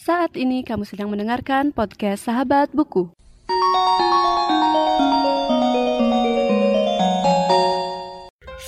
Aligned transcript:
Saat 0.00 0.32
ini 0.32 0.64
kamu 0.64 0.88
sedang 0.88 1.12
mendengarkan 1.12 1.76
podcast 1.76 2.24
Sahabat 2.24 2.72
Buku. 2.72 3.12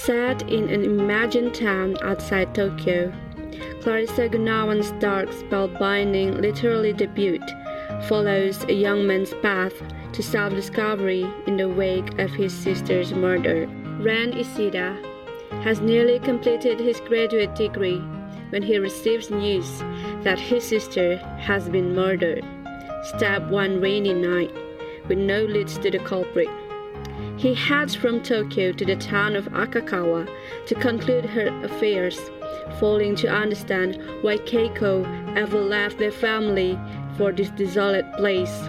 Set 0.04 0.44
in 0.52 0.68
an 0.68 0.84
imagined 0.84 1.56
town 1.56 1.96
outside 2.04 2.52
Tokyo, 2.52 3.08
Clarissa 3.80 4.28
Gunawan's 4.28 4.92
dark 5.00 5.32
spellbinding 5.32 6.36
literary 6.36 6.92
debut 6.92 7.40
follows 8.04 8.68
a 8.68 8.76
young 8.76 9.08
man's 9.08 9.32
path 9.40 9.72
to 10.12 10.20
self-discovery 10.20 11.24
in 11.48 11.56
the 11.56 11.72
wake 11.72 12.12
of 12.20 12.28
his 12.36 12.52
sister's 12.52 13.16
murder. 13.16 13.64
Ren 14.04 14.36
Isida 14.36 15.00
has 15.64 15.80
nearly 15.80 16.20
completed 16.20 16.76
his 16.76 17.00
graduate 17.08 17.56
degree 17.56 18.04
when 18.52 18.60
he 18.60 18.76
receives 18.76 19.32
news 19.32 19.80
that 20.24 20.38
his 20.38 20.64
sister 20.64 21.16
has 21.38 21.68
been 21.68 21.94
murdered, 21.94 22.44
stabbed 23.02 23.50
one 23.50 23.80
rainy 23.80 24.14
night, 24.14 24.52
with 25.08 25.18
no 25.18 25.44
leads 25.44 25.78
to 25.78 25.90
the 25.90 25.98
culprit. 25.98 26.48
He 27.36 27.54
heads 27.54 27.94
from 27.94 28.22
Tokyo 28.22 28.72
to 28.72 28.84
the 28.84 28.96
town 28.96 29.34
of 29.34 29.46
Akakawa 29.46 30.28
to 30.66 30.74
conclude 30.76 31.24
her 31.26 31.48
affairs, 31.64 32.20
failing 32.78 33.16
to 33.16 33.28
understand 33.28 34.00
why 34.22 34.38
Keiko 34.38 35.04
ever 35.36 35.58
left 35.58 35.98
their 35.98 36.12
family 36.12 36.78
for 37.16 37.32
this 37.32 37.50
desolate 37.50 38.10
place. 38.14 38.68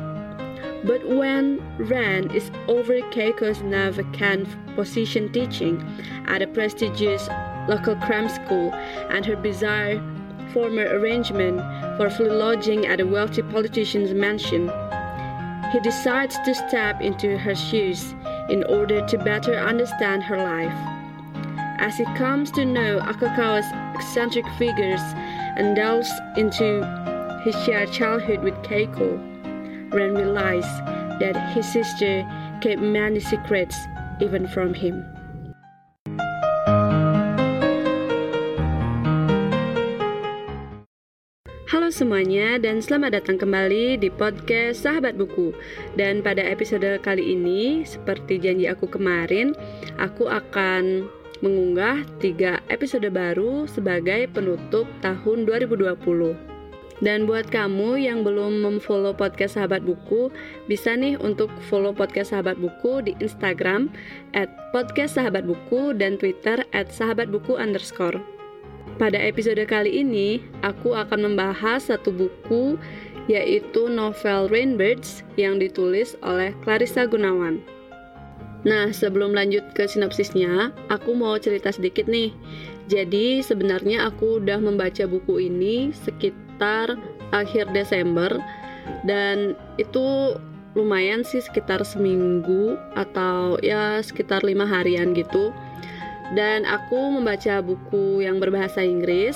But 0.85 1.07
when 1.07 1.61
Ren 1.77 2.31
is 2.31 2.51
over 2.67 2.99
Keiko's 3.11 3.61
now 3.61 3.91
vacant 3.91 4.47
position 4.75 5.31
teaching 5.31 5.81
at 6.25 6.41
a 6.41 6.47
prestigious 6.47 7.29
local 7.69 7.95
cram 7.97 8.27
school 8.27 8.73
and 8.73 9.25
her 9.25 9.37
bizarre 9.37 10.01
former 10.53 10.85
arrangement 10.97 11.59
for 11.97 12.09
free 12.09 12.29
lodging 12.29 12.85
at 12.85 12.99
a 12.99 13.07
wealthy 13.07 13.41
politician's 13.41 14.13
mansion. 14.13 14.71
He 15.71 15.79
decides 15.79 16.37
to 16.45 16.53
step 16.53 17.01
into 17.01 17.37
her 17.37 17.55
shoes 17.55 18.13
in 18.49 18.63
order 18.65 19.05
to 19.07 19.17
better 19.17 19.55
understand 19.55 20.23
her 20.23 20.37
life. 20.37 20.93
As 21.79 21.97
he 21.97 22.05
comes 22.15 22.51
to 22.51 22.65
know 22.65 22.99
Akakawa's 22.99 23.65
eccentric 23.95 24.47
figures 24.59 25.01
and 25.57 25.75
delves 25.75 26.11
into 26.37 26.83
his 27.43 27.55
shared 27.65 27.91
childhood 27.91 28.43
with 28.43 28.53
Keiko, 28.63 29.19
Ren 29.91 30.13
realizes 30.13 30.71
that 31.19 31.35
his 31.53 31.71
sister 31.71 32.23
kept 32.61 32.81
many 32.81 33.19
secrets 33.19 33.77
even 34.21 34.47
from 34.47 34.73
him. 34.73 35.05
Halo 41.83 41.91
semuanya 41.91 42.55
dan 42.63 42.79
selamat 42.79 43.19
datang 43.19 43.35
kembali 43.35 43.99
di 43.99 44.07
podcast 44.07 44.87
Sahabat 44.87 45.19
Buku. 45.19 45.51
Dan 45.99 46.23
pada 46.23 46.39
episode 46.39 46.87
kali 47.03 47.35
ini, 47.35 47.83
seperti 47.83 48.39
janji 48.39 48.71
aku 48.71 48.87
kemarin, 48.87 49.51
aku 49.99 50.31
akan 50.31 51.11
mengunggah 51.43 52.07
tiga 52.23 52.63
episode 52.71 53.03
baru 53.11 53.67
sebagai 53.67 54.31
penutup 54.31 54.87
tahun 55.03 55.43
2020. 55.43 55.99
Dan 57.03 57.27
buat 57.27 57.51
kamu 57.51 57.99
yang 57.99 58.23
belum 58.23 58.63
memfollow 58.63 59.11
podcast 59.11 59.59
Sahabat 59.59 59.83
Buku, 59.83 60.31
bisa 60.71 60.95
nih 60.95 61.19
untuk 61.19 61.51
follow 61.67 61.91
podcast 61.91 62.31
Sahabat 62.31 62.63
Buku 62.63 63.03
di 63.03 63.11
Instagram 63.19 63.91
at 64.31 64.47
podcast 64.71 65.19
Sahabat 65.19 65.43
Buku 65.43 65.91
dan 65.99 66.15
Twitter 66.15 66.63
at 66.71 66.95
Sahabat 66.95 67.27
Buku 67.27 67.59
underscore. 67.59 68.32
Pada 69.01 69.17
episode 69.17 69.63
kali 69.65 70.05
ini, 70.05 70.43
aku 70.61 70.93
akan 70.93 71.33
membahas 71.33 71.89
satu 71.89 72.13
buku 72.13 72.77
yaitu 73.31 73.87
novel 73.87 74.51
Rainbirds 74.51 75.23
yang 75.39 75.55
ditulis 75.55 76.19
oleh 76.21 76.51
Clarissa 76.61 77.07
Gunawan. 77.07 77.63
Nah, 78.63 78.91
sebelum 78.95 79.35
lanjut 79.35 79.63
ke 79.75 79.87
sinopsisnya, 79.87 80.71
aku 80.87 81.15
mau 81.15 81.35
cerita 81.39 81.71
sedikit 81.71 82.07
nih. 82.07 82.31
Jadi, 82.87 83.43
sebenarnya 83.43 84.07
aku 84.07 84.43
udah 84.43 84.59
membaca 84.59 85.03
buku 85.07 85.51
ini 85.51 85.91
sekitar 85.91 86.95
akhir 87.31 87.71
Desember 87.71 88.31
dan 89.07 89.55
itu 89.79 90.35
lumayan 90.73 91.21
sih 91.21 91.39
sekitar 91.39 91.85
seminggu 91.85 92.75
atau 92.97 93.61
ya 93.61 94.01
sekitar 94.01 94.41
lima 94.41 94.65
harian 94.65 95.13
gitu 95.13 95.53
dan 96.31 96.63
aku 96.63 97.19
membaca 97.19 97.59
buku 97.59 98.23
yang 98.23 98.39
berbahasa 98.39 98.79
Inggris 98.79 99.35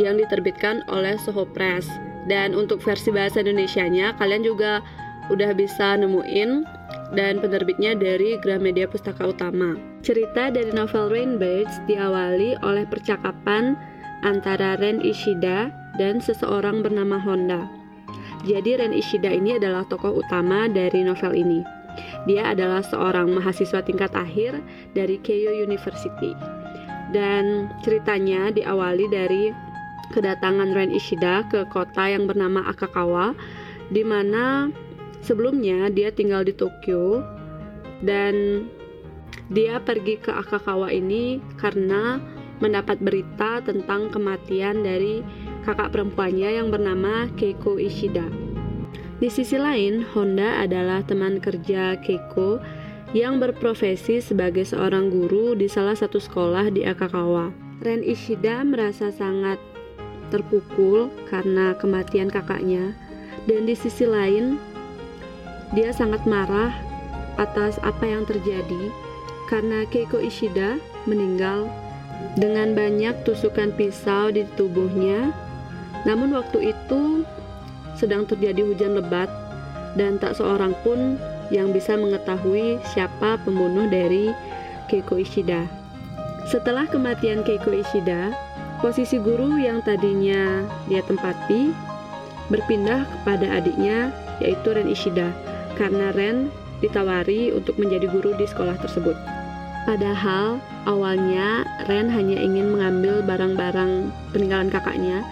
yang 0.00 0.16
diterbitkan 0.16 0.80
oleh 0.88 1.20
Soho 1.20 1.44
Press. 1.44 1.84
Dan 2.26 2.58
untuk 2.58 2.82
versi 2.82 3.14
bahasa 3.14 3.38
Indonesia-nya 3.38 4.18
kalian 4.18 4.42
juga 4.42 4.82
udah 5.30 5.54
bisa 5.54 5.94
nemuin 5.94 6.66
dan 7.14 7.38
penerbitnya 7.38 7.94
dari 7.94 8.34
Gramedia 8.42 8.90
Pustaka 8.90 9.30
Utama. 9.30 9.78
Cerita 10.02 10.50
dari 10.50 10.74
novel 10.74 11.06
Rainbirds 11.10 11.78
diawali 11.86 12.58
oleh 12.66 12.82
percakapan 12.86 13.78
antara 14.26 14.74
Ren 14.78 14.98
Ishida 15.02 15.70
dan 15.98 16.18
seseorang 16.18 16.82
bernama 16.82 17.18
Honda. 17.22 17.70
Jadi 18.42 18.78
Ren 18.78 18.94
Ishida 18.94 19.30
ini 19.30 19.58
adalah 19.58 19.86
tokoh 19.86 20.18
utama 20.22 20.66
dari 20.70 21.02
novel 21.02 21.34
ini. 21.34 21.75
Dia 22.26 22.52
adalah 22.52 22.82
seorang 22.82 23.30
mahasiswa 23.30 23.80
tingkat 23.86 24.10
akhir 24.12 24.58
dari 24.98 25.16
Keio 25.22 25.54
University. 25.54 26.34
Dan 27.14 27.70
ceritanya 27.86 28.50
diawali 28.50 29.06
dari 29.06 29.54
kedatangan 30.10 30.74
Ren 30.74 30.90
Ishida 30.90 31.46
ke 31.46 31.66
kota 31.70 32.10
yang 32.10 32.26
bernama 32.26 32.66
Akakawa 32.66 33.34
di 33.90 34.02
mana 34.02 34.70
sebelumnya 35.22 35.90
dia 35.90 36.10
tinggal 36.10 36.42
di 36.42 36.54
Tokyo 36.54 37.22
dan 38.02 38.66
dia 39.50 39.78
pergi 39.78 40.18
ke 40.18 40.34
Akakawa 40.34 40.90
ini 40.90 41.38
karena 41.58 42.18
mendapat 42.58 42.98
berita 42.98 43.62
tentang 43.62 44.10
kematian 44.10 44.82
dari 44.82 45.22
kakak 45.62 45.92
perempuannya 45.94 46.62
yang 46.62 46.68
bernama 46.70 47.30
Keiko 47.34 47.76
Ishida. 47.76 48.45
Di 49.16 49.32
sisi 49.32 49.56
lain, 49.56 50.04
Honda 50.12 50.60
adalah 50.60 51.00
teman 51.00 51.40
kerja 51.40 51.96
Keiko 52.04 52.60
yang 53.16 53.40
berprofesi 53.40 54.20
sebagai 54.20 54.68
seorang 54.68 55.08
guru 55.08 55.56
di 55.56 55.72
salah 55.72 55.96
satu 55.96 56.20
sekolah 56.20 56.68
di 56.68 56.84
Akakawa. 56.84 57.48
Ren 57.80 58.04
Ishida 58.04 58.60
merasa 58.60 59.08
sangat 59.08 59.56
terpukul 60.28 61.08
karena 61.32 61.72
kematian 61.80 62.28
kakaknya 62.28 62.92
dan 63.48 63.64
di 63.64 63.72
sisi 63.72 64.04
lain 64.04 64.60
dia 65.72 65.96
sangat 65.96 66.26
marah 66.28 66.74
atas 67.40 67.80
apa 67.80 68.04
yang 68.04 68.28
terjadi 68.28 68.92
karena 69.48 69.88
Keiko 69.88 70.20
Ishida 70.20 70.76
meninggal 71.08 71.72
dengan 72.36 72.76
banyak 72.76 73.24
tusukan 73.24 73.72
pisau 73.80 74.28
di 74.28 74.44
tubuhnya. 74.60 75.32
Namun 76.04 76.36
waktu 76.36 76.74
itu 76.76 77.24
sedang 77.96 78.28
terjadi 78.28 78.62
hujan 78.62 78.96
lebat 79.00 79.28
dan 79.96 80.20
tak 80.20 80.36
seorang 80.36 80.76
pun 80.84 81.16
yang 81.48 81.72
bisa 81.72 81.96
mengetahui 81.96 82.78
siapa 82.92 83.40
pembunuh 83.42 83.88
dari 83.88 84.30
Keiko 84.86 85.18
Ishida. 85.18 85.66
Setelah 86.46 86.86
kematian 86.86 87.42
Keiko 87.42 87.74
Ishida, 87.74 88.30
posisi 88.78 89.18
guru 89.18 89.58
yang 89.58 89.82
tadinya 89.82 90.62
dia 90.86 91.02
tempati 91.02 91.74
berpindah 92.52 93.02
kepada 93.02 93.58
adiknya 93.58 94.14
yaitu 94.38 94.70
Ren 94.70 94.86
Ishida 94.86 95.32
karena 95.74 96.12
Ren 96.14 96.52
ditawari 96.84 97.50
untuk 97.56 97.80
menjadi 97.80 98.06
guru 98.06 98.36
di 98.36 98.44
sekolah 98.46 98.76
tersebut. 98.78 99.16
Padahal 99.88 100.58
awalnya 100.84 101.62
Ren 101.86 102.10
hanya 102.10 102.42
ingin 102.42 102.74
mengambil 102.74 103.22
barang-barang 103.22 104.10
peninggalan 104.34 104.68
kakaknya 104.68 105.22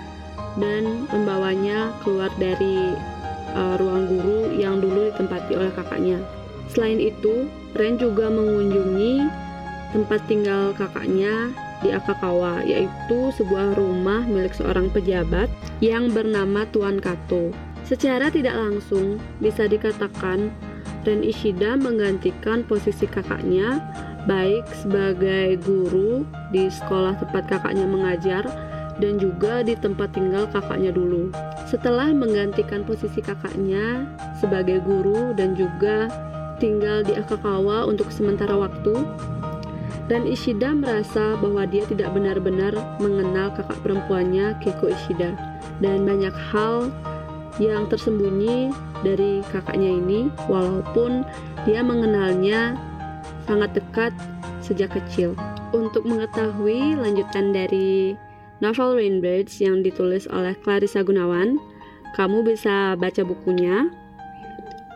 dan 0.58 1.06
membawanya 1.10 1.90
keluar 2.02 2.30
dari 2.38 2.94
uh, 3.54 3.74
ruang 3.78 4.06
guru 4.10 4.54
yang 4.54 4.78
dulu 4.78 5.10
ditempati 5.10 5.52
oleh 5.54 5.72
kakaknya. 5.74 6.18
Selain 6.70 6.98
itu, 6.98 7.46
Ren 7.76 7.98
juga 8.00 8.30
mengunjungi 8.30 9.22
tempat 9.94 10.20
tinggal 10.26 10.74
kakaknya 10.74 11.54
di 11.84 11.92
Akakawa, 11.92 12.64
yaitu 12.64 13.30
sebuah 13.36 13.76
rumah 13.76 14.24
milik 14.24 14.56
seorang 14.56 14.88
pejabat 14.90 15.46
yang 15.78 16.10
bernama 16.10 16.64
Tuan 16.72 16.98
Kato. 16.98 17.52
Secara 17.84 18.32
tidak 18.32 18.56
langsung, 18.56 19.20
bisa 19.44 19.68
dikatakan 19.68 20.48
Ren 21.04 21.20
Ishida 21.20 21.76
menggantikan 21.76 22.64
posisi 22.64 23.04
kakaknya 23.04 23.84
baik 24.24 24.64
sebagai 24.72 25.60
guru 25.60 26.24
di 26.48 26.72
sekolah 26.72 27.20
tempat 27.20 27.44
kakaknya 27.44 27.84
mengajar 27.84 28.48
dan 29.02 29.18
juga 29.18 29.66
di 29.66 29.74
tempat 29.74 30.14
tinggal 30.14 30.46
kakaknya 30.50 30.94
dulu. 30.94 31.34
Setelah 31.66 32.14
menggantikan 32.14 32.86
posisi 32.86 33.18
kakaknya 33.18 34.06
sebagai 34.38 34.78
guru 34.84 35.34
dan 35.34 35.58
juga 35.58 36.06
tinggal 36.62 37.02
di 37.02 37.18
Akakawa 37.18 37.84
untuk 37.90 38.08
sementara 38.14 38.54
waktu, 38.54 38.94
dan 40.06 40.28
Ishida 40.28 40.76
merasa 40.76 41.34
bahwa 41.40 41.64
dia 41.64 41.88
tidak 41.88 42.12
benar-benar 42.12 42.76
mengenal 43.00 43.48
kakak 43.56 43.80
perempuannya 43.80 44.52
Keiko 44.60 44.92
Ishida 44.92 45.32
dan 45.80 46.04
banyak 46.04 46.34
hal 46.52 46.92
yang 47.56 47.86
tersembunyi 47.88 48.74
dari 49.06 49.40
kakaknya 49.48 49.96
ini 49.96 50.28
walaupun 50.50 51.24
dia 51.64 51.80
mengenalnya 51.80 52.76
sangat 53.48 53.72
dekat 53.78 54.12
sejak 54.60 54.92
kecil. 54.92 55.32
Untuk 55.74 56.06
mengetahui 56.06 56.94
lanjutan 56.94 57.50
dari 57.50 58.14
novel 58.64 58.96
Rainbirds 58.96 59.60
yang 59.60 59.84
ditulis 59.84 60.24
oleh 60.32 60.56
Clarissa 60.64 61.04
Gunawan, 61.04 61.60
kamu 62.16 62.40
bisa 62.48 62.96
baca 62.96 63.20
bukunya 63.20 63.92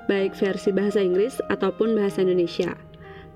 baik 0.08 0.32
versi 0.32 0.72
bahasa 0.72 1.04
Inggris 1.04 1.36
ataupun 1.52 1.92
bahasa 1.92 2.24
Indonesia. 2.24 2.72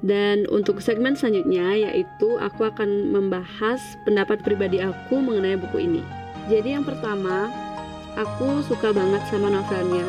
Dan 0.00 0.49
untuk 0.50 0.81
segmen 0.81 1.14
selanjutnya 1.14 1.76
yaitu 1.79 2.40
aku 2.40 2.67
akan 2.67 3.12
membahas 3.12 3.79
pendapat 4.08 4.40
pribadi 4.40 4.81
aku 4.81 5.20
mengenai 5.20 5.61
buku 5.61 5.84
ini. 5.84 6.02
Jadi 6.50 6.75
yang 6.75 6.82
pertama, 6.82 7.52
aku 8.17 8.64
suka 8.67 8.90
banget 8.90 9.23
sama 9.31 9.52
novelnya, 9.52 10.08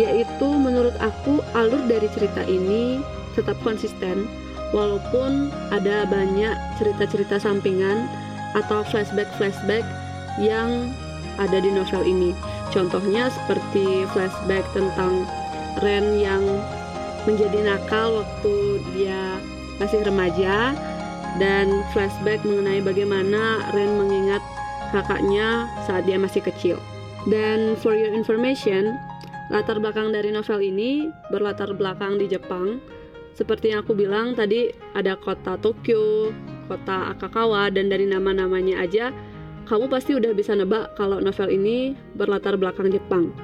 yaitu 0.00 0.48
menurut 0.48 0.94
aku 1.02 1.44
alur 1.52 1.82
dari 1.84 2.08
cerita 2.14 2.40
ini 2.46 3.02
tetap 3.36 3.58
konsisten 3.60 4.24
walaupun 4.72 5.52
ada 5.70 6.08
banyak 6.08 6.56
cerita-cerita 6.80 7.36
sampingan 7.36 8.08
atau 8.56 8.80
flashback-flashback 8.88 9.84
yang 10.40 10.90
ada 11.36 11.60
di 11.60 11.68
novel 11.68 12.02
ini. 12.08 12.32
Contohnya 12.72 13.28
seperti 13.28 14.08
flashback 14.10 14.64
tentang 14.72 15.28
Ren 15.84 16.16
yang 16.16 16.42
menjadi 17.28 17.60
nakal 17.60 18.24
waktu 18.24 18.80
dia 18.96 19.36
masih 19.76 20.00
remaja 20.08 20.72
dan 21.36 21.84
flashback 21.92 22.40
mengenai 22.48 22.80
bagaimana 22.80 23.60
Ren 23.76 24.00
mengingat 24.00 24.40
kakaknya 24.94 25.68
saat 25.84 26.08
dia 26.08 26.16
masih 26.16 26.40
kecil. 26.40 26.80
Dan 27.28 27.74
for 27.82 27.92
your 27.92 28.14
information, 28.14 28.96
latar 29.50 29.76
belakang 29.82 30.14
dari 30.14 30.30
novel 30.30 30.62
ini 30.62 31.10
berlatar 31.28 31.74
belakang 31.74 32.16
di 32.16 32.30
Jepang. 32.30 32.78
Seperti 33.36 33.74
yang 33.74 33.84
aku 33.84 33.92
bilang 33.92 34.32
tadi 34.32 34.72
ada 34.96 35.18
kota 35.18 35.60
Tokyo, 35.60 36.32
kota 36.66 37.14
Akakawa 37.14 37.70
dan 37.70 37.88
dari 37.88 38.06
nama-namanya 38.06 38.82
aja 38.82 39.14
kamu 39.66 39.90
pasti 39.90 40.14
udah 40.14 40.30
bisa 40.30 40.54
nebak 40.54 40.94
kalau 40.94 41.18
novel 41.18 41.50
ini 41.50 41.98
berlatar 42.14 42.54
belakang 42.54 42.94
Jepang. 42.94 43.34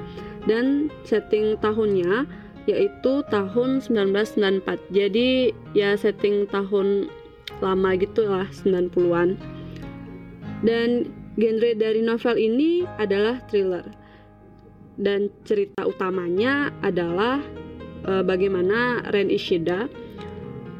Dan 0.47 0.91
setting 1.07 1.59
tahunnya 1.59 2.27
yaitu 2.71 3.27
tahun 3.27 3.83
1994 3.83 4.95
jadi 4.95 5.51
ya 5.75 5.99
setting 5.99 6.47
tahun 6.47 7.11
lama 7.59 7.91
gitu 7.99 8.23
lah 8.31 8.47
90-an 8.55 9.35
dan 10.63 11.11
genre 11.35 11.71
dari 11.75 12.01
novel 12.01 12.39
ini 12.39 12.87
adalah 13.03 13.43
thriller. 13.51 13.85
Dan 14.95 15.33
cerita 15.43 15.89
utamanya 15.89 16.71
adalah 16.87 17.43
e, 18.07 18.23
bagaimana 18.23 19.03
Ren 19.11 19.33
Ishida 19.33 19.91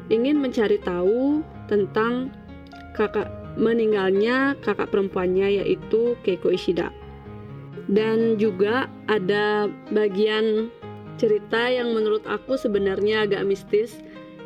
ingin 0.07 0.39
mencari 0.39 0.79
tahu 0.79 1.43
tentang 1.67 2.33
kakak 2.93 3.29
meninggalnya 3.57 4.57
kakak 4.65 4.89
perempuannya 4.89 5.61
yaitu 5.61 6.17
Keiko 6.25 6.53
Ishida. 6.53 6.89
Dan 7.91 8.39
juga 8.39 8.87
ada 9.11 9.67
bagian 9.91 10.71
cerita 11.19 11.67
yang 11.69 11.91
menurut 11.93 12.23
aku 12.25 12.55
sebenarnya 12.55 13.27
agak 13.27 13.43
mistis. 13.43 13.99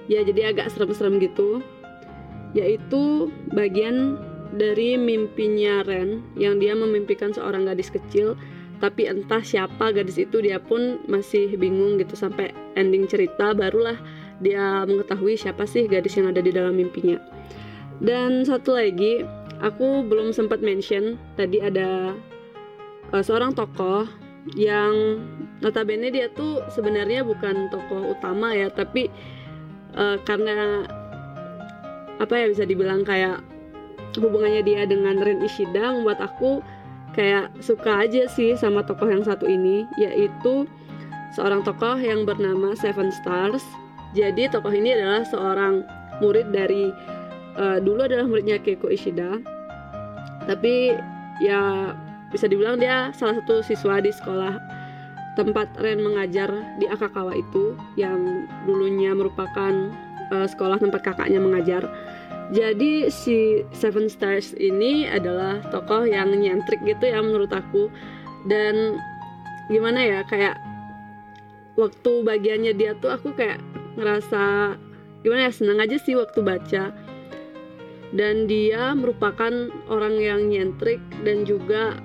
Ya 0.07 0.23
jadi 0.23 0.55
agak 0.55 0.73
serem-serem 0.73 1.19
gitu. 1.21 1.61
Yaitu 2.55 3.29
bagian 3.53 4.17
dari 4.55 4.95
mimpinya 4.95 5.83
Ren 5.83 6.23
yang 6.39 6.57
dia 6.57 6.73
memimpikan 6.73 7.35
seorang 7.35 7.67
gadis 7.67 7.93
kecil. 7.93 8.33
Tapi 8.77 9.09
entah 9.09 9.41
siapa 9.41 9.89
gadis 9.89 10.21
itu 10.21 10.41
dia 10.41 10.57
pun 10.57 11.01
masih 11.05 11.53
bingung 11.61 12.01
gitu. 12.01 12.17
Sampai 12.17 12.53
ending 12.73 13.05
cerita 13.05 13.53
barulah 13.53 13.97
dia 14.43 14.85
mengetahui 14.85 15.37
siapa 15.37 15.65
sih 15.65 15.89
gadis 15.89 16.17
yang 16.17 16.29
ada 16.29 16.41
di 16.41 16.51
dalam 16.53 16.77
mimpinya. 16.77 17.17
Dan 17.97 18.45
satu 18.45 18.77
lagi 18.77 19.25
aku 19.61 20.05
belum 20.05 20.33
sempat 20.33 20.61
mention 20.61 21.17
tadi 21.33 21.61
ada 21.61 22.13
uh, 23.13 23.23
seorang 23.23 23.57
tokoh 23.57 24.05
yang 24.55 25.19
notabene 25.59 26.07
dia 26.13 26.31
tuh 26.31 26.63
sebenarnya 26.71 27.25
bukan 27.25 27.67
tokoh 27.67 28.15
utama 28.15 28.55
ya 28.55 28.71
tapi 28.71 29.11
uh, 29.97 30.15
karena 30.23 30.87
apa 32.17 32.33
ya 32.33 32.45
bisa 32.47 32.63
dibilang 32.63 33.03
kayak 33.03 33.43
hubungannya 34.17 34.63
dia 34.63 34.87
dengan 34.87 35.19
Ren 35.19 35.43
Ishida 35.43 35.99
membuat 35.99 36.23
aku 36.23 36.63
kayak 37.11 37.51
suka 37.59 38.07
aja 38.07 38.29
sih 38.29 38.55
sama 38.55 38.85
tokoh 38.85 39.09
yang 39.09 39.25
satu 39.25 39.49
ini 39.49 39.83
yaitu 39.99 40.69
seorang 41.35 41.65
tokoh 41.65 41.99
yang 41.99 42.23
bernama 42.23 42.73
Seven 42.77 43.11
Stars 43.11 43.65
jadi 44.15 44.51
tokoh 44.51 44.71
ini 44.71 44.95
adalah 44.95 45.23
seorang 45.27 45.83
murid 46.23 46.51
dari 46.51 46.93
uh, 47.59 47.77
dulu 47.81 48.07
adalah 48.07 48.25
muridnya 48.27 48.61
Keiko 48.61 48.87
Ishida 48.87 49.39
tapi 50.47 50.95
ya 51.43 51.93
bisa 52.31 52.47
dibilang 52.47 52.79
dia 52.79 53.11
salah 53.15 53.39
satu 53.39 53.63
siswa 53.63 53.99
di 54.03 54.11
sekolah 54.11 54.59
tempat 55.37 55.69
Ren 55.77 56.01
mengajar 56.01 56.49
di 56.81 56.89
Akakawa 56.89 57.37
itu 57.37 57.77
yang 57.93 58.49
dulunya 58.65 59.13
merupakan 59.13 59.93
uh, 60.33 60.47
sekolah 60.49 60.81
tempat 60.81 61.05
kakaknya 61.05 61.37
mengajar. 61.37 61.85
Jadi 62.49 63.11
si 63.11 63.61
Seven 63.75 64.07
Stars 64.07 64.55
ini 64.55 65.05
adalah 65.05 65.59
tokoh 65.69 66.07
yang 66.07 66.31
nyentrik 66.31 66.79
gitu 66.87 67.11
ya 67.11 67.19
menurut 67.19 67.51
aku 67.51 67.91
dan 68.47 68.97
gimana 69.67 69.99
ya 69.99 70.19
kayak 70.23 70.55
waktu 71.75 72.11
bagiannya 72.23 72.71
dia 72.71 72.95
tuh 72.97 73.11
aku 73.11 73.35
kayak 73.35 73.59
ngerasa 73.97 74.77
gimana 75.25 75.49
ya 75.49 75.53
senang 75.53 75.81
aja 75.81 75.97
sih 75.97 76.15
waktu 76.15 76.39
baca. 76.45 76.93
Dan 78.15 78.47
dia 78.47 78.95
merupakan 78.95 79.51
orang 79.91 80.15
yang 80.23 80.47
nyentrik 80.47 81.03
dan 81.27 81.43
juga 81.43 81.99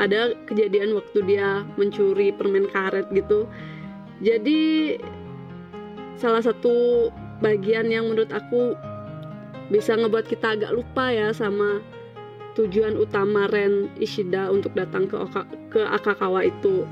ada 0.00 0.34
kejadian 0.48 0.96
waktu 0.96 1.22
dia 1.22 1.62
mencuri 1.78 2.34
permen 2.34 2.66
karet 2.66 3.06
gitu. 3.14 3.46
Jadi 4.18 4.96
salah 6.18 6.42
satu 6.42 7.08
bagian 7.38 7.88
yang 7.88 8.10
menurut 8.10 8.32
aku 8.34 8.74
bisa 9.70 9.94
ngebuat 9.94 10.26
kita 10.26 10.58
agak 10.58 10.74
lupa 10.74 11.14
ya 11.14 11.30
sama 11.30 11.78
tujuan 12.58 12.98
utama 12.98 13.46
Ren 13.48 13.88
Ishida 13.96 14.50
untuk 14.50 14.74
datang 14.74 15.06
ke 15.06 15.16
Oka, 15.16 15.46
ke 15.70 15.80
Akakawa 15.86 16.44
itu. 16.48 16.84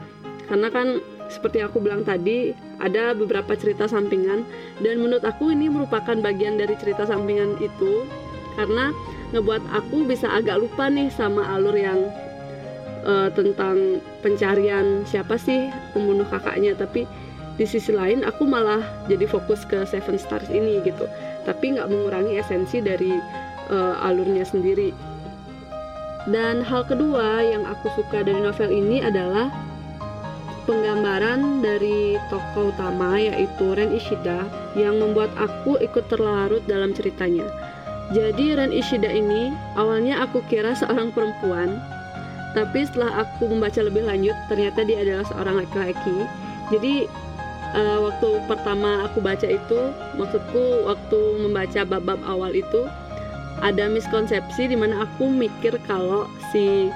Karena 0.47 0.71
kan 0.71 1.03
seperti 1.29 1.61
aku 1.61 1.79
bilang 1.85 2.03
tadi 2.03 2.57
ada 2.81 3.13
beberapa 3.13 3.53
cerita 3.55 3.85
sampingan. 3.85 4.45
Dan 4.81 5.05
menurut 5.05 5.25
aku 5.25 5.53
ini 5.53 5.69
merupakan 5.69 6.17
bagian 6.19 6.57
dari 6.57 6.75
cerita 6.81 7.05
sampingan 7.05 7.61
itu. 7.61 8.09
Karena 8.57 8.91
ngebuat 9.31 9.63
aku 9.71 10.09
bisa 10.09 10.27
agak 10.33 10.59
lupa 10.59 10.89
nih 10.89 11.13
sama 11.13 11.45
alur 11.53 11.77
yang 11.77 12.01
uh, 13.05 13.29
tentang 13.37 14.03
pencarian 14.25 15.05
siapa 15.05 15.37
sih 15.37 15.69
pembunuh 15.93 16.27
kakaknya. 16.27 16.73
Tapi 16.75 17.05
di 17.61 17.67
sisi 17.69 17.93
lain 17.93 18.25
aku 18.25 18.49
malah 18.49 18.81
jadi 19.07 19.29
fokus 19.29 19.63
ke 19.69 19.85
Seven 19.85 20.17
Stars 20.17 20.49
ini 20.49 20.81
gitu. 20.83 21.05
Tapi 21.45 21.77
nggak 21.77 21.93
mengurangi 21.93 22.41
esensi 22.41 22.81
dari 22.81 23.13
uh, 23.69 24.01
alurnya 24.01 24.49
sendiri. 24.49 24.91
Dan 26.29 26.61
hal 26.61 26.85
kedua 26.85 27.41
yang 27.41 27.65
aku 27.65 27.89
suka 27.97 28.21
dari 28.21 28.37
novel 28.37 28.69
ini 28.69 29.01
adalah 29.01 29.49
penggambaran 30.69 31.65
dari 31.65 32.21
tokoh 32.29 32.69
utama 32.69 33.17
yaitu 33.17 33.73
Ren 33.73 33.97
Ishida 33.97 34.45
yang 34.77 35.01
membuat 35.01 35.33
aku 35.41 35.81
ikut 35.81 36.13
terlarut 36.13 36.61
dalam 36.69 36.93
ceritanya. 36.93 37.49
Jadi 38.13 38.53
Ren 38.53 38.77
Ishida 38.77 39.09
ini 39.09 39.57
awalnya 39.81 40.21
aku 40.29 40.45
kira 40.53 40.77
seorang 40.77 41.09
perempuan 41.17 41.81
tapi 42.57 42.85
setelah 42.89 43.25
aku 43.25 43.49
membaca 43.51 43.81
lebih 43.85 44.09
lanjut 44.09 44.37
ternyata 44.49 44.81
dia 44.85 45.05
adalah 45.05 45.25
seorang 45.29 45.63
laki-laki 45.65 46.17
jadi 46.73 47.09
uh, 47.77 47.99
waktu 48.09 48.29
pertama 48.49 49.05
aku 49.05 49.21
baca 49.21 49.47
itu 49.49 49.81
maksudku 50.17 50.89
waktu 50.89 51.21
membaca 51.45 51.81
bab-bab 51.85 52.21
awal 52.25 52.53
itu 52.53 52.89
ada 53.63 53.91
miskonsepsi 53.91 54.71
di 54.71 54.77
mana 54.79 55.05
aku 55.05 55.29
mikir 55.29 55.77
kalau 55.91 56.31
si 56.55 56.89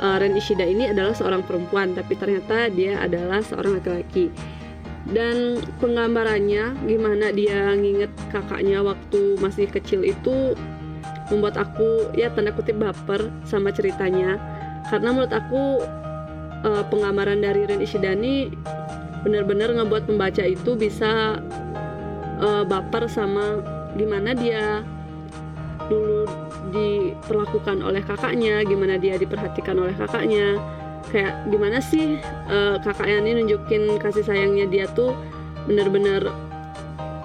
uh, 0.00 0.16
Ren 0.18 0.34
Ishida 0.34 0.64
ini 0.64 0.90
adalah 0.90 1.14
seorang 1.14 1.44
perempuan 1.44 1.94
tapi 1.94 2.18
ternyata 2.18 2.70
dia 2.72 2.98
adalah 3.02 3.44
seorang 3.44 3.78
laki-laki. 3.78 4.32
Dan 5.04 5.60
penggambarannya 5.84 6.80
gimana 6.88 7.28
dia 7.28 7.76
nginget 7.76 8.08
kakaknya 8.32 8.80
waktu 8.80 9.36
masih 9.36 9.68
kecil 9.68 10.00
itu 10.00 10.56
membuat 11.28 11.60
aku 11.60 12.08
ya 12.16 12.32
tanda 12.32 12.56
kutip 12.56 12.80
baper 12.80 13.28
sama 13.44 13.68
ceritanya. 13.68 14.40
Karena 14.88 15.12
menurut 15.12 15.32
aku 15.32 15.84
uh, 16.64 16.84
penggambaran 16.88 17.44
dari 17.44 17.68
Ren 17.68 17.84
Ishidani 17.84 18.48
benar-benar 19.24 19.72
ngebuat 19.72 20.08
pembaca 20.08 20.44
itu 20.44 20.76
bisa 20.76 21.40
uh, 22.40 22.64
baper 22.64 23.08
sama 23.08 23.60
gimana 23.96 24.36
dia 24.36 24.84
dulu 25.90 26.24
diperlakukan 26.72 27.84
oleh 27.84 28.02
kakaknya, 28.02 28.64
gimana 28.66 28.98
dia 28.98 29.14
diperhatikan 29.20 29.78
oleh 29.78 29.94
kakaknya, 29.94 30.58
kayak 31.12 31.46
gimana 31.52 31.78
sih 31.78 32.18
uh, 32.48 32.80
kakaknya 32.80 33.22
ini 33.22 33.30
nunjukin 33.42 34.00
kasih 34.00 34.24
sayangnya 34.24 34.66
dia 34.66 34.86
tuh 34.90 35.14
bener-bener 35.68 36.28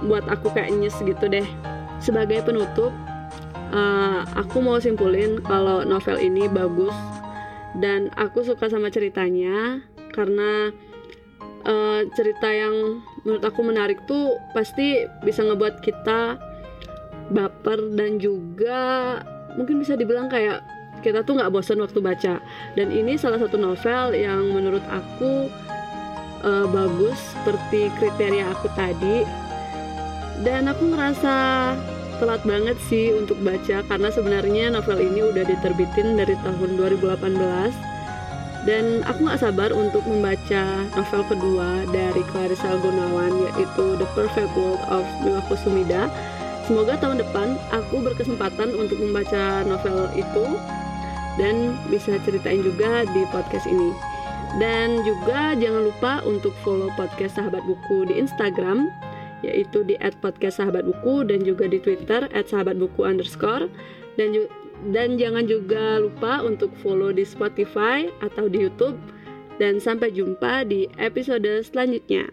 buat 0.06 0.24
aku 0.28 0.52
kayak 0.54 0.76
nyes 0.76 0.96
gitu 1.00 1.26
deh. 1.28 1.48
Sebagai 2.00 2.44
penutup 2.48 2.96
uh, 3.76 4.24
aku 4.36 4.64
mau 4.64 4.80
simpulin 4.80 5.44
kalau 5.44 5.84
novel 5.84 6.20
ini 6.20 6.48
bagus. 6.48 6.96
Dan 7.78 8.10
aku 8.18 8.42
suka 8.42 8.66
sama 8.66 8.90
ceritanya 8.90 9.78
karena 10.10 10.74
uh, 11.70 12.02
cerita 12.18 12.50
yang 12.50 13.06
menurut 13.22 13.46
aku 13.46 13.62
menarik 13.62 14.02
tuh 14.10 14.42
pasti 14.58 15.06
bisa 15.22 15.46
ngebuat 15.46 15.78
kita 15.86 16.42
baper 17.30 17.94
dan 17.94 18.18
juga 18.18 19.20
mungkin 19.58 19.82
bisa 19.82 19.98
dibilang 19.98 20.30
kayak 20.30 20.62
kita 21.00 21.24
tuh 21.24 21.40
nggak 21.40 21.52
bosan 21.52 21.80
waktu 21.80 22.00
baca. 22.04 22.44
Dan 22.76 22.92
ini 22.92 23.16
salah 23.16 23.40
satu 23.40 23.56
novel 23.56 24.14
yang 24.16 24.52
menurut 24.52 24.84
aku 24.92 25.48
uh, 26.44 26.68
bagus 26.68 27.18
seperti 27.40 27.88
kriteria 27.98 28.52
aku 28.52 28.68
tadi. 28.76 29.24
Dan 30.44 30.72
aku 30.72 30.92
ngerasa 30.96 31.36
telat 32.20 32.44
banget 32.44 32.76
sih 32.92 33.16
untuk 33.16 33.40
baca 33.40 33.80
karena 33.88 34.10
sebenarnya 34.12 34.76
novel 34.76 35.00
ini 35.00 35.24
udah 35.24 35.48
diterbitin 35.48 36.20
dari 36.20 36.36
tahun 36.44 36.76
2018 36.76 37.16
dan 38.68 39.08
aku 39.08 39.24
nggak 39.24 39.40
sabar 39.40 39.72
untuk 39.72 40.04
membaca 40.04 40.84
novel 41.00 41.24
kedua 41.32 41.88
dari 41.96 42.20
Clarissa 42.28 42.76
Gunawan 42.84 43.32
yaitu 43.48 43.96
The 43.96 44.08
Perfect 44.12 44.52
World 44.52 44.84
of 44.92 45.08
Miwako 45.24 45.56
Sumida 45.64 46.12
semoga 46.70 46.94
tahun 47.02 47.26
depan 47.26 47.58
aku 47.74 48.06
berkesempatan 48.06 48.78
untuk 48.78 49.02
membaca 49.02 49.66
novel 49.66 50.06
itu 50.14 50.46
dan 51.42 51.74
bisa 51.90 52.22
ceritain 52.22 52.62
juga 52.62 53.10
di 53.10 53.26
podcast 53.34 53.66
ini. 53.66 53.90
Dan 54.62 55.02
juga 55.02 55.58
jangan 55.58 55.90
lupa 55.90 56.14
untuk 56.30 56.54
follow 56.62 56.94
podcast 56.94 57.42
sahabat 57.42 57.66
buku 57.66 58.06
di 58.06 58.22
Instagram 58.22 58.86
yaitu 59.40 59.88
di 59.88 59.96
@podcast_sahabat_buku 60.20 61.24
dan 61.26 61.42
juga 61.48 61.66
di 61.66 61.80
Twitter 61.82 62.28
@sahabatbuku. 62.30 63.02
Underscore 63.02 63.72
dan 64.20 64.36
dan 64.94 65.18
jangan 65.20 65.48
juga 65.50 66.00
lupa 66.00 66.44
untuk 66.44 66.72
follow 66.80 67.10
di 67.10 67.26
Spotify 67.26 68.08
atau 68.22 68.46
di 68.46 68.70
YouTube. 68.70 69.00
Dan 69.60 69.76
sampai 69.76 70.16
jumpa 70.16 70.64
di 70.64 70.88
episode 70.96 71.44
selanjutnya. 71.68 72.32